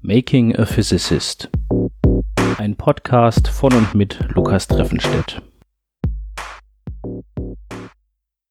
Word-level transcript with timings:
Making 0.00 0.56
a 0.56 0.66
Physicist. 0.66 1.48
Ein 2.58 2.74
Podcast 2.76 3.46
von 3.46 3.72
und 3.72 3.94
mit 3.94 4.18
Lukas 4.34 4.66
Treffenstedt. 4.66 5.40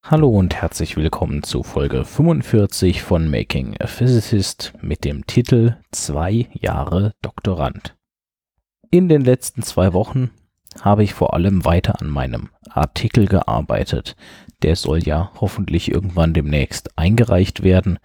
Hallo 0.04 0.30
und 0.30 0.56
herzlich 0.56 0.96
willkommen 0.96 1.44
zu 1.44 1.64
Folge 1.64 2.06
45 2.06 3.04
von 3.04 3.30
Making 3.30 3.76
a 3.82 3.88
Physicist 3.88 4.74
mit 4.82 5.04
dem 5.04 5.28
Titel 5.28 5.76
Zwei 5.92 6.48
Jahre 6.54 7.14
Doktorand. 7.22 7.98
In 8.90 9.10
den 9.10 9.22
letzten 9.22 9.64
zwei 9.64 9.92
Wochen 9.92 10.32
habe 10.82 11.04
ich 11.04 11.14
vor 11.14 11.34
allem 11.34 11.66
weiter 11.66 12.02
an 12.02 12.10
meinem 12.10 12.50
Artikel 12.70 13.26
gearbeitet. 13.26 14.16
Der 14.62 14.78
soll 14.78 15.00
ja 15.00 15.32
hoffentlich 15.42 15.92
irgendwann 15.92 16.34
demnächst 16.34 16.98
eingereicht 16.98 17.64
werden 17.64 18.00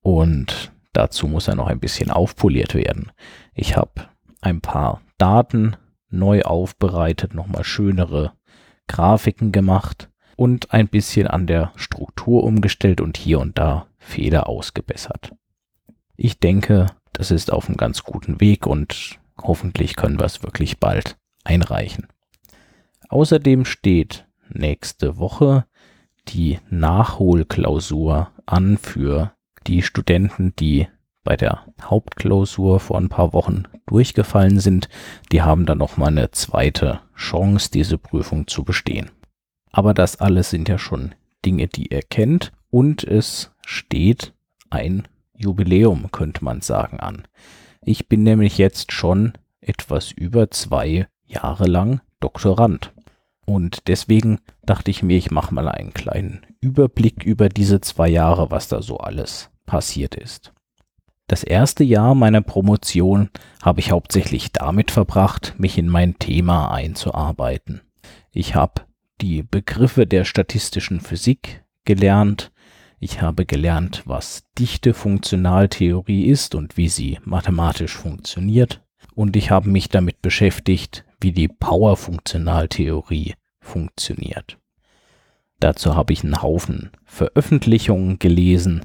und 0.00 0.73
dazu 0.96 1.28
muss 1.28 1.48
er 1.48 1.54
noch 1.54 1.66
ein 1.66 1.80
bisschen 1.80 2.10
aufpoliert 2.10 2.74
werden. 2.74 3.12
Ich 3.54 3.76
habe 3.76 4.08
ein 4.40 4.60
paar 4.60 5.02
Daten 5.18 5.76
neu 6.10 6.42
aufbereitet, 6.42 7.34
nochmal 7.34 7.64
schönere 7.64 8.32
Grafiken 8.86 9.52
gemacht 9.52 10.10
und 10.36 10.72
ein 10.72 10.88
bisschen 10.88 11.26
an 11.26 11.46
der 11.46 11.72
Struktur 11.76 12.44
umgestellt 12.44 13.00
und 13.00 13.16
hier 13.16 13.40
und 13.40 13.58
da 13.58 13.86
Fehler 13.98 14.48
ausgebessert. 14.48 15.32
Ich 16.16 16.38
denke, 16.38 16.86
das 17.12 17.30
ist 17.30 17.52
auf 17.52 17.68
einem 17.68 17.76
ganz 17.76 18.02
guten 18.02 18.40
Weg 18.40 18.66
und 18.66 19.18
hoffentlich 19.40 19.96
können 19.96 20.18
wir 20.18 20.26
es 20.26 20.42
wirklich 20.42 20.78
bald 20.78 21.16
einreichen. 21.44 22.06
Außerdem 23.08 23.64
steht 23.64 24.26
nächste 24.48 25.18
Woche 25.18 25.66
die 26.28 26.58
Nachholklausur 26.70 28.30
an 28.46 28.78
für 28.78 29.32
die 29.66 29.82
Studenten, 29.82 30.54
die 30.56 30.88
bei 31.24 31.36
der 31.36 31.64
Hauptklausur 31.82 32.78
vor 32.78 32.98
ein 32.98 33.08
paar 33.08 33.32
Wochen 33.32 33.64
durchgefallen 33.86 34.60
sind. 34.60 34.88
Die 35.32 35.42
haben 35.42 35.66
dann 35.66 35.78
noch 35.78 35.96
mal 35.96 36.08
eine 36.08 36.30
zweite 36.30 37.00
Chance, 37.16 37.70
diese 37.72 37.98
Prüfung 37.98 38.46
zu 38.46 38.62
bestehen. 38.62 39.10
Aber 39.72 39.94
das 39.94 40.20
alles 40.20 40.50
sind 40.50 40.68
ja 40.68 40.78
schon 40.78 41.14
Dinge, 41.44 41.66
die 41.66 41.88
ihr 41.92 42.02
kennt 42.02 42.52
und 42.70 43.02
es 43.02 43.50
steht 43.66 44.34
ein 44.70 45.08
Jubiläum, 45.36 46.12
könnte 46.12 46.44
man 46.44 46.60
sagen, 46.60 47.00
an. 47.00 47.26
Ich 47.82 48.08
bin 48.08 48.22
nämlich 48.22 48.56
jetzt 48.58 48.92
schon 48.92 49.32
etwas 49.60 50.12
über 50.12 50.50
zwei 50.50 51.08
Jahre 51.24 51.66
lang 51.66 52.00
Doktorand. 52.20 52.92
Und 53.46 53.88
deswegen 53.88 54.38
dachte 54.64 54.90
ich 54.90 55.02
mir, 55.02 55.18
ich 55.18 55.30
mache 55.30 55.52
mal 55.52 55.68
einen 55.68 55.92
kleinen 55.92 56.46
Überblick 56.60 57.24
über 57.24 57.48
diese 57.48 57.80
zwei 57.80 58.08
Jahre, 58.08 58.50
was 58.50 58.68
da 58.68 58.80
so 58.80 58.98
alles 58.98 59.50
passiert 59.66 60.14
ist. 60.14 60.52
Das 61.26 61.42
erste 61.42 61.84
Jahr 61.84 62.14
meiner 62.14 62.42
Promotion 62.42 63.30
habe 63.62 63.80
ich 63.80 63.90
hauptsächlich 63.90 64.52
damit 64.52 64.90
verbracht, 64.90 65.54
mich 65.58 65.78
in 65.78 65.88
mein 65.88 66.18
Thema 66.18 66.70
einzuarbeiten. 66.70 67.80
Ich 68.30 68.54
habe 68.54 68.82
die 69.20 69.42
Begriffe 69.42 70.06
der 70.06 70.24
statistischen 70.24 71.00
Physik 71.00 71.64
gelernt, 71.84 72.52
ich 73.00 73.20
habe 73.20 73.46
gelernt, 73.46 74.02
was 74.06 74.44
dichte 74.58 74.94
Funktionaltheorie 74.94 76.26
ist 76.26 76.54
und 76.54 76.76
wie 76.76 76.88
sie 76.88 77.18
mathematisch 77.24 77.96
funktioniert, 77.96 78.82
und 79.14 79.36
ich 79.36 79.50
habe 79.50 79.68
mich 79.68 79.88
damit 79.88 80.22
beschäftigt, 80.22 81.04
wie 81.20 81.32
die 81.32 81.48
Power-Funktionaltheorie 81.48 83.34
funktioniert. 83.60 84.58
Dazu 85.60 85.94
habe 85.94 86.12
ich 86.12 86.24
einen 86.24 86.42
Haufen 86.42 86.90
Veröffentlichungen 87.04 88.18
gelesen, 88.18 88.84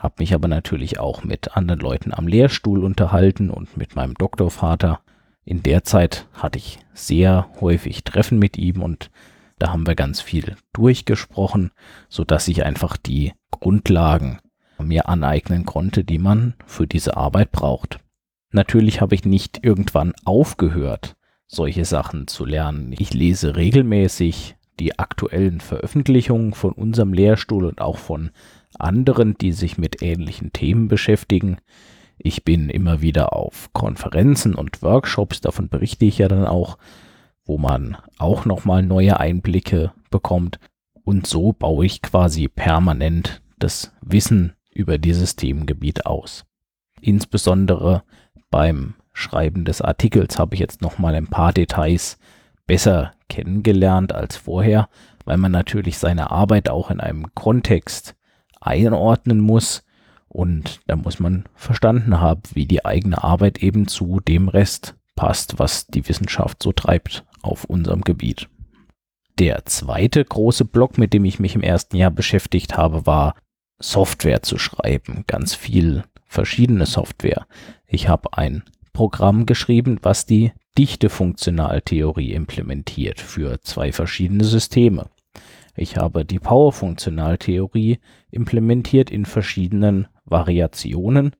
habe 0.00 0.14
mich 0.18 0.34
aber 0.34 0.48
natürlich 0.48 0.98
auch 0.98 1.24
mit 1.24 1.56
anderen 1.56 1.80
Leuten 1.80 2.12
am 2.12 2.26
Lehrstuhl 2.26 2.82
unterhalten 2.82 3.50
und 3.50 3.76
mit 3.76 3.94
meinem 3.94 4.14
Doktorvater. 4.14 5.00
In 5.44 5.62
der 5.62 5.84
Zeit 5.84 6.26
hatte 6.32 6.58
ich 6.58 6.78
sehr 6.94 7.48
häufig 7.60 8.02
Treffen 8.02 8.38
mit 8.38 8.56
ihm 8.56 8.82
und 8.82 9.10
da 9.58 9.72
haben 9.72 9.86
wir 9.86 9.94
ganz 9.94 10.22
viel 10.22 10.56
durchgesprochen, 10.72 11.70
so 12.08 12.24
dass 12.24 12.48
ich 12.48 12.64
einfach 12.64 12.96
die 12.96 13.34
Grundlagen 13.50 14.40
mir 14.78 15.06
aneignen 15.10 15.66
konnte, 15.66 16.02
die 16.02 16.18
man 16.18 16.54
für 16.64 16.86
diese 16.86 17.18
Arbeit 17.18 17.52
braucht. 17.52 18.00
Natürlich 18.52 19.02
habe 19.02 19.14
ich 19.14 19.26
nicht 19.26 19.62
irgendwann 19.62 20.14
aufgehört, 20.24 21.14
solche 21.46 21.84
Sachen 21.84 22.26
zu 22.26 22.46
lernen. 22.46 22.94
Ich 22.98 23.12
lese 23.12 23.56
regelmäßig 23.56 24.56
die 24.80 24.98
aktuellen 24.98 25.60
Veröffentlichungen 25.60 26.54
von 26.54 26.72
unserem 26.72 27.12
Lehrstuhl 27.12 27.66
und 27.66 27.80
auch 27.80 27.98
von 27.98 28.30
anderen, 28.78 29.36
die 29.36 29.52
sich 29.52 29.78
mit 29.78 30.02
ähnlichen 30.02 30.52
Themen 30.52 30.88
beschäftigen. 30.88 31.58
Ich 32.18 32.44
bin 32.44 32.70
immer 32.70 33.00
wieder 33.00 33.34
auf 33.34 33.72
Konferenzen 33.72 34.54
und 34.54 34.82
Workshops, 34.82 35.40
davon 35.40 35.68
berichte 35.68 36.06
ich 36.06 36.18
ja 36.18 36.28
dann 36.28 36.46
auch, 36.46 36.78
wo 37.44 37.58
man 37.58 37.96
auch 38.18 38.44
nochmal 38.44 38.82
neue 38.82 39.20
Einblicke 39.20 39.92
bekommt. 40.10 40.58
Und 41.02 41.26
so 41.26 41.52
baue 41.52 41.86
ich 41.86 42.02
quasi 42.02 42.48
permanent 42.48 43.42
das 43.58 43.92
Wissen 44.00 44.54
über 44.72 44.98
dieses 44.98 45.36
Themengebiet 45.36 46.06
aus. 46.06 46.44
Insbesondere 47.00 48.02
beim 48.50 48.94
Schreiben 49.12 49.64
des 49.64 49.82
Artikels 49.82 50.38
habe 50.38 50.54
ich 50.54 50.60
jetzt 50.60 50.82
nochmal 50.82 51.14
ein 51.14 51.26
paar 51.26 51.52
Details 51.52 52.18
besser 52.66 53.12
kennengelernt 53.30 54.14
als 54.14 54.36
vorher, 54.36 54.90
weil 55.24 55.38
man 55.38 55.52
natürlich 55.52 55.96
seine 55.96 56.30
Arbeit 56.30 56.68
auch 56.68 56.90
in 56.90 57.00
einem 57.00 57.34
Kontext 57.34 58.14
einordnen 58.60 59.40
muss 59.40 59.82
und 60.28 60.80
da 60.86 60.94
muss 60.94 61.18
man 61.18 61.44
verstanden 61.54 62.20
haben, 62.20 62.42
wie 62.52 62.66
die 62.66 62.84
eigene 62.84 63.24
Arbeit 63.24 63.62
eben 63.62 63.88
zu 63.88 64.20
dem 64.20 64.48
Rest 64.48 64.94
passt, 65.16 65.58
was 65.58 65.86
die 65.86 66.08
Wissenschaft 66.08 66.62
so 66.62 66.72
treibt 66.72 67.24
auf 67.42 67.64
unserem 67.64 68.02
Gebiet. 68.02 68.48
Der 69.40 69.64
zweite 69.64 70.24
große 70.24 70.64
Block, 70.64 70.98
mit 70.98 71.12
dem 71.12 71.24
ich 71.24 71.40
mich 71.40 71.54
im 71.54 71.62
ersten 71.62 71.96
Jahr 71.96 72.10
beschäftigt 72.10 72.76
habe, 72.76 73.06
war 73.06 73.34
Software 73.80 74.42
zu 74.42 74.58
schreiben. 74.58 75.24
Ganz 75.26 75.54
viel 75.54 76.04
verschiedene 76.26 76.86
Software. 76.86 77.46
Ich 77.86 78.06
habe 78.06 78.36
ein 78.36 78.62
Programm 78.92 79.46
geschrieben, 79.46 79.98
was 80.02 80.26
die 80.26 80.52
Dichte-Funktionaltheorie 80.78 82.32
implementiert 82.32 83.20
für 83.20 83.60
zwei 83.60 83.92
verschiedene 83.92 84.44
Systeme. 84.44 85.06
Ich 85.76 85.96
habe 85.96 86.24
die 86.24 86.38
Power-Funktionaltheorie 86.38 87.98
implementiert 88.30 89.10
in 89.10 89.24
verschiedenen 89.24 90.08
Variationen 90.24 91.34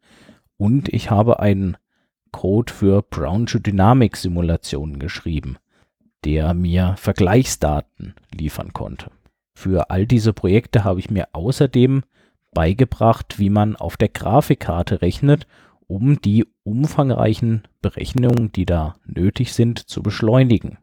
und 0.57 0.89
ich 0.89 1.11
habe 1.11 1.41
einen 1.41 1.77
Code 2.33 2.73
für 2.73 3.03
Brownsche 3.03 3.61
Dynamik-Simulationen 3.61 4.99
geschrieben, 4.99 5.57
der 6.25 6.55
mir 6.55 6.95
Vergleichsdaten 6.97 8.15
liefern 8.33 8.73
konnte. 8.73 9.11
Für 9.55 9.91
all 9.91 10.07
diese 10.07 10.33
Projekte 10.33 10.85
habe 10.85 11.01
ich 11.01 11.11
mir 11.11 11.29
außerdem 11.33 12.03
beigebracht, 12.53 13.39
wie 13.39 13.51
man 13.51 13.77
auf 13.77 13.97
der 13.97 14.09
Grafikkarte 14.09 15.03
rechnet 15.03 15.47
um 15.91 16.21
die 16.21 16.47
umfangreichen 16.63 17.65
Berechnungen, 17.83 18.53
die 18.53 18.65
da 18.65 18.95
nötig 19.07 19.53
sind, 19.53 19.81
zu 19.81 20.05
beschleunigen. 20.05 20.79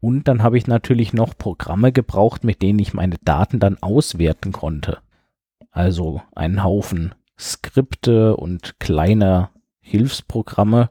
Und 0.00 0.26
dann 0.26 0.42
habe 0.42 0.58
ich 0.58 0.66
natürlich 0.66 1.12
noch 1.12 1.38
Programme 1.38 1.92
gebraucht, 1.92 2.42
mit 2.42 2.60
denen 2.60 2.80
ich 2.80 2.92
meine 2.92 3.16
Daten 3.24 3.60
dann 3.60 3.80
auswerten 3.80 4.50
konnte. 4.50 4.98
Also 5.70 6.22
einen 6.34 6.64
Haufen 6.64 7.14
Skripte 7.38 8.36
und 8.36 8.80
kleine 8.80 9.50
Hilfsprogramme, 9.78 10.90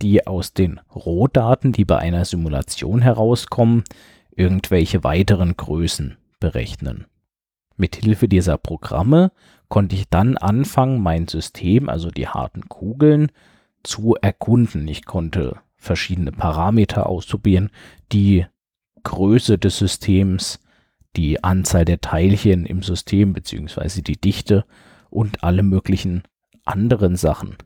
die 0.00 0.26
aus 0.26 0.54
den 0.54 0.80
Rohdaten, 0.94 1.72
die 1.72 1.84
bei 1.84 1.98
einer 1.98 2.24
Simulation 2.24 3.02
herauskommen, 3.02 3.84
irgendwelche 4.30 5.04
weiteren 5.04 5.58
Größen 5.58 6.16
berechnen. 6.40 7.04
Mithilfe 7.76 8.28
dieser 8.28 8.56
Programme 8.56 9.30
konnte 9.68 9.96
ich 9.96 10.08
dann 10.08 10.36
anfangen, 10.36 11.02
mein 11.02 11.28
System, 11.28 11.88
also 11.88 12.10
die 12.10 12.28
harten 12.28 12.68
Kugeln, 12.68 13.30
zu 13.82 14.16
erkunden. 14.20 14.88
Ich 14.88 15.04
konnte 15.04 15.56
verschiedene 15.76 16.32
Parameter 16.32 17.06
ausprobieren, 17.06 17.70
die 18.12 18.46
Größe 19.04 19.58
des 19.58 19.78
Systems, 19.78 20.60
die 21.16 21.42
Anzahl 21.42 21.84
der 21.84 22.00
Teilchen 22.00 22.66
im 22.66 22.82
System 22.82 23.32
beziehungsweise 23.32 24.02
die 24.02 24.20
Dichte 24.20 24.64
und 25.10 25.42
alle 25.42 25.62
möglichen 25.62 26.22
anderen 26.64 27.16
Sachen. 27.16 27.56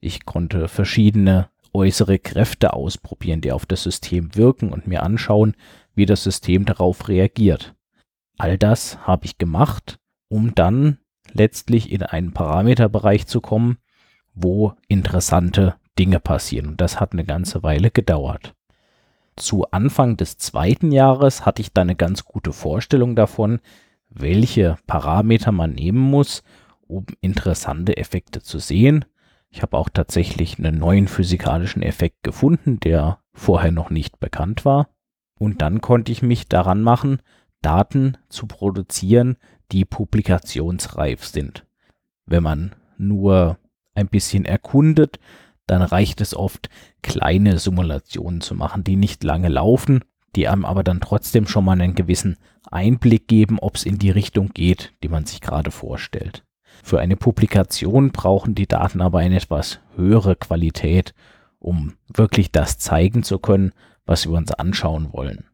Ich 0.00 0.24
konnte 0.24 0.68
verschiedene 0.68 1.48
äußere 1.72 2.18
Kräfte 2.18 2.72
ausprobieren, 2.72 3.40
die 3.40 3.52
auf 3.52 3.66
das 3.66 3.82
System 3.82 4.36
wirken 4.36 4.72
und 4.72 4.86
mir 4.86 5.02
anschauen, 5.02 5.56
wie 5.94 6.06
das 6.06 6.22
System 6.22 6.64
darauf 6.64 7.08
reagiert. 7.08 7.74
All 8.38 8.58
das 8.58 8.98
habe 9.06 9.26
ich 9.26 9.38
gemacht, 9.38 9.98
um 10.28 10.54
dann 10.54 10.98
letztlich 11.32 11.90
in 11.90 12.02
einen 12.02 12.32
Parameterbereich 12.32 13.26
zu 13.26 13.40
kommen, 13.40 13.78
wo 14.34 14.74
interessante 14.88 15.74
Dinge 15.98 16.20
passieren. 16.20 16.68
Und 16.68 16.80
das 16.80 17.00
hat 17.00 17.12
eine 17.12 17.24
ganze 17.24 17.62
Weile 17.62 17.90
gedauert. 17.90 18.54
Zu 19.36 19.70
Anfang 19.70 20.16
des 20.16 20.38
zweiten 20.38 20.92
Jahres 20.92 21.44
hatte 21.44 21.60
ich 21.60 21.72
dann 21.72 21.88
eine 21.88 21.96
ganz 21.96 22.24
gute 22.24 22.52
Vorstellung 22.52 23.16
davon, 23.16 23.60
welche 24.08 24.76
Parameter 24.86 25.50
man 25.50 25.72
nehmen 25.72 25.98
muss, 25.98 26.44
um 26.86 27.06
interessante 27.20 27.96
Effekte 27.96 28.42
zu 28.42 28.58
sehen. 28.58 29.04
Ich 29.50 29.62
habe 29.62 29.76
auch 29.76 29.88
tatsächlich 29.88 30.58
einen 30.58 30.78
neuen 30.78 31.08
physikalischen 31.08 31.82
Effekt 31.82 32.22
gefunden, 32.22 32.78
der 32.80 33.18
vorher 33.32 33.72
noch 33.72 33.90
nicht 33.90 34.20
bekannt 34.20 34.64
war. 34.64 34.88
Und 35.38 35.62
dann 35.62 35.80
konnte 35.80 36.12
ich 36.12 36.22
mich 36.22 36.48
daran 36.48 36.82
machen, 36.82 37.18
Daten 37.64 38.18
zu 38.28 38.46
produzieren, 38.46 39.36
die 39.72 39.84
publikationsreif 39.84 41.24
sind. 41.24 41.64
Wenn 42.26 42.42
man 42.42 42.74
nur 42.98 43.58
ein 43.94 44.08
bisschen 44.08 44.44
erkundet, 44.44 45.18
dann 45.66 45.82
reicht 45.82 46.20
es 46.20 46.36
oft, 46.36 46.68
kleine 47.02 47.58
Simulationen 47.58 48.40
zu 48.40 48.54
machen, 48.54 48.84
die 48.84 48.96
nicht 48.96 49.24
lange 49.24 49.48
laufen, 49.48 50.04
die 50.36 50.48
einem 50.48 50.64
aber 50.64 50.82
dann 50.82 51.00
trotzdem 51.00 51.46
schon 51.46 51.64
mal 51.64 51.80
einen 51.80 51.94
gewissen 51.94 52.36
Einblick 52.70 53.28
geben, 53.28 53.58
ob 53.58 53.76
es 53.76 53.84
in 53.84 53.98
die 53.98 54.10
Richtung 54.10 54.48
geht, 54.48 54.92
die 55.02 55.08
man 55.08 55.24
sich 55.24 55.40
gerade 55.40 55.70
vorstellt. 55.70 56.44
Für 56.82 57.00
eine 57.00 57.16
Publikation 57.16 58.10
brauchen 58.10 58.54
die 58.54 58.66
Daten 58.66 59.00
aber 59.00 59.20
eine 59.20 59.36
etwas 59.36 59.80
höhere 59.96 60.36
Qualität, 60.36 61.14
um 61.58 61.94
wirklich 62.08 62.50
das 62.52 62.78
zeigen 62.78 63.22
zu 63.22 63.38
können, 63.38 63.72
was 64.06 64.26
wir 64.26 64.36
uns 64.36 64.52
anschauen 64.52 65.12
wollen. 65.12 65.44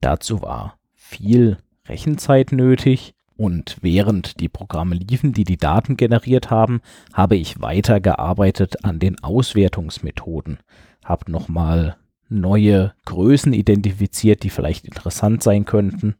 Dazu 0.00 0.42
war 0.42 0.78
viel 1.14 1.58
Rechenzeit 1.86 2.52
nötig. 2.52 3.14
Und 3.36 3.78
während 3.80 4.38
die 4.38 4.48
Programme 4.48 4.94
liefen, 4.94 5.32
die 5.32 5.44
die 5.44 5.56
Daten 5.56 5.96
generiert 5.96 6.50
haben, 6.50 6.80
habe 7.12 7.36
ich 7.36 7.60
weitergearbeitet 7.60 8.84
an 8.84 9.00
den 9.00 9.22
Auswertungsmethoden, 9.24 10.58
habe 11.04 11.30
nochmal 11.32 11.96
neue 12.28 12.94
Größen 13.06 13.52
identifiziert, 13.52 14.44
die 14.44 14.50
vielleicht 14.50 14.84
interessant 14.84 15.42
sein 15.42 15.64
könnten. 15.64 16.14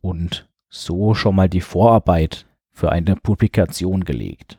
Und 0.00 0.48
so 0.70 1.14
schon 1.14 1.36
mal 1.36 1.50
die 1.50 1.60
Vorarbeit 1.60 2.46
für 2.72 2.90
eine 2.90 3.14
Publikation 3.16 4.04
gelegt. 4.04 4.58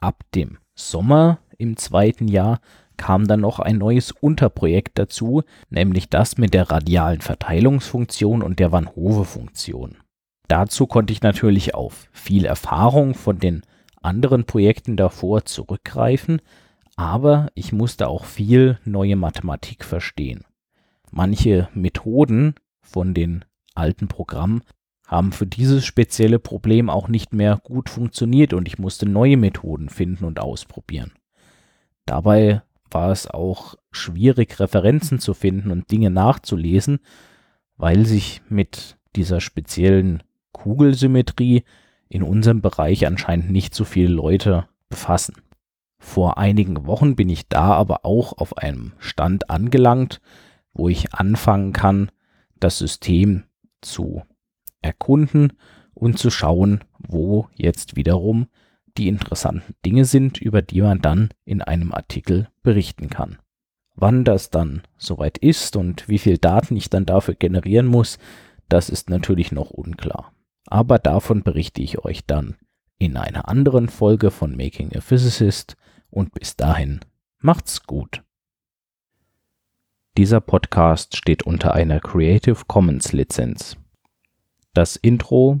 Ab 0.00 0.24
dem 0.34 0.58
Sommer 0.74 1.38
im 1.56 1.76
zweiten 1.76 2.26
Jahr 2.26 2.60
kam 2.96 3.26
dann 3.26 3.40
noch 3.40 3.58
ein 3.58 3.78
neues 3.78 4.12
Unterprojekt 4.12 4.98
dazu, 4.98 5.42
nämlich 5.70 6.08
das 6.08 6.38
mit 6.38 6.54
der 6.54 6.70
radialen 6.70 7.20
Verteilungsfunktion 7.20 8.42
und 8.42 8.58
der 8.58 8.72
Van 8.72 8.94
Hove-Funktion. 8.94 9.96
Dazu 10.48 10.86
konnte 10.86 11.12
ich 11.12 11.22
natürlich 11.22 11.74
auf 11.74 12.08
viel 12.12 12.44
Erfahrung 12.44 13.14
von 13.14 13.38
den 13.38 13.62
anderen 14.00 14.44
Projekten 14.44 14.96
davor 14.96 15.44
zurückgreifen, 15.44 16.40
aber 16.96 17.48
ich 17.54 17.72
musste 17.72 18.08
auch 18.08 18.24
viel 18.24 18.78
neue 18.84 19.16
Mathematik 19.16 19.84
verstehen. 19.84 20.44
Manche 21.10 21.68
Methoden 21.74 22.54
von 22.80 23.12
den 23.12 23.44
alten 23.74 24.08
Programmen 24.08 24.62
haben 25.06 25.32
für 25.32 25.46
dieses 25.46 25.84
spezielle 25.84 26.38
Problem 26.38 26.90
auch 26.90 27.08
nicht 27.08 27.32
mehr 27.32 27.60
gut 27.62 27.88
funktioniert 27.88 28.52
und 28.52 28.66
ich 28.66 28.78
musste 28.78 29.06
neue 29.06 29.36
Methoden 29.36 29.88
finden 29.88 30.24
und 30.24 30.40
ausprobieren. 30.40 31.12
Dabei 32.06 32.62
war 32.90 33.10
es 33.10 33.28
auch 33.28 33.76
schwierig, 33.90 34.58
Referenzen 34.60 35.18
zu 35.18 35.34
finden 35.34 35.70
und 35.70 35.90
Dinge 35.90 36.10
nachzulesen, 36.10 37.00
weil 37.76 38.06
sich 38.06 38.42
mit 38.48 38.96
dieser 39.16 39.40
speziellen 39.40 40.22
Kugelsymmetrie 40.52 41.64
in 42.08 42.22
unserem 42.22 42.60
Bereich 42.60 43.06
anscheinend 43.06 43.50
nicht 43.50 43.74
so 43.74 43.84
viele 43.84 44.08
Leute 44.08 44.68
befassen. 44.88 45.34
Vor 45.98 46.38
einigen 46.38 46.86
Wochen 46.86 47.16
bin 47.16 47.28
ich 47.28 47.48
da 47.48 47.72
aber 47.74 48.04
auch 48.04 48.38
auf 48.38 48.56
einem 48.58 48.92
Stand 48.98 49.50
angelangt, 49.50 50.20
wo 50.72 50.88
ich 50.88 51.14
anfangen 51.14 51.72
kann, 51.72 52.10
das 52.60 52.78
System 52.78 53.44
zu 53.80 54.22
erkunden 54.82 55.54
und 55.94 56.18
zu 56.18 56.30
schauen, 56.30 56.84
wo 56.98 57.48
jetzt 57.54 57.96
wiederum 57.96 58.46
die 58.96 59.08
interessanten 59.08 59.74
Dinge 59.84 60.04
sind, 60.04 60.40
über 60.40 60.62
die 60.62 60.82
man 60.82 61.00
dann 61.00 61.30
in 61.44 61.62
einem 61.62 61.92
Artikel 61.92 62.48
berichten 62.62 63.08
kann. 63.08 63.38
Wann 63.94 64.24
das 64.24 64.50
dann 64.50 64.82
soweit 64.98 65.38
ist 65.38 65.76
und 65.76 66.08
wie 66.08 66.18
viel 66.18 66.38
Daten 66.38 66.76
ich 66.76 66.90
dann 66.90 67.06
dafür 67.06 67.34
generieren 67.34 67.86
muss, 67.86 68.18
das 68.68 68.90
ist 68.90 69.08
natürlich 69.08 69.52
noch 69.52 69.70
unklar. 69.70 70.32
Aber 70.66 70.98
davon 70.98 71.42
berichte 71.42 71.80
ich 71.80 72.04
euch 72.04 72.26
dann 72.26 72.56
in 72.98 73.16
einer 73.16 73.48
anderen 73.48 73.88
Folge 73.88 74.30
von 74.30 74.56
Making 74.56 74.94
a 74.96 75.00
Physicist 75.00 75.76
und 76.10 76.32
bis 76.32 76.56
dahin 76.56 77.00
macht's 77.38 77.84
gut. 77.86 78.22
Dieser 80.16 80.40
Podcast 80.40 81.16
steht 81.16 81.42
unter 81.42 81.74
einer 81.74 82.00
Creative 82.00 82.64
Commons 82.66 83.12
Lizenz. 83.12 83.76
Das 84.72 84.96
Intro 84.96 85.60